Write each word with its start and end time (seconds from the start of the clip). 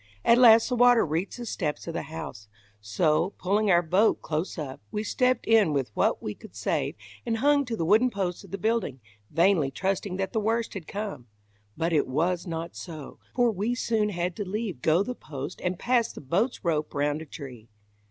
At 0.25 0.39
last 0.39 0.67
the 0.67 0.75
water 0.75 1.05
reached 1.05 1.37
the 1.37 1.45
steps 1.45 1.85
of 1.85 1.93
the 1.93 2.01
house; 2.01 2.47
so, 2.79 3.35
pulling 3.37 3.69
our 3.69 3.83
boat 3.83 4.19
close 4.23 4.57
up, 4.57 4.81
we 4.91 5.03
stepped 5.03 5.45
in 5.45 5.73
with 5.73 5.91
what 5.93 6.23
we 6.23 6.33
could 6.33 6.55
save 6.55 6.95
and 7.23 7.37
hung 7.37 7.65
to 7.65 7.75
the 7.77 7.85
wooden 7.85 8.09
posts 8.09 8.43
of 8.43 8.49
the 8.49 8.57
building, 8.57 8.99
vainly 9.29 9.69
trusting 9.69 10.17
that 10.17 10.33
the 10.33 10.39
worst 10.39 10.73
had 10.73 10.87
come; 10.87 11.27
but 11.77 11.93
it 11.93 12.07
was 12.07 12.47
not 12.47 12.75
so, 12.75 13.19
for 13.35 13.51
we 13.51 13.75
soon 13.75 14.09
had 14.09 14.35
to 14.37 14.43
leave 14.43 14.81
go 14.81 15.03
the 15.03 15.13
post 15.13 15.61
and 15.63 15.77
pass 15.77 16.11
the 16.11 16.19
boat's 16.19 16.65
rope 16.65 16.95
round 16.95 17.21
a 17.21 17.25
tree. 17.27 17.69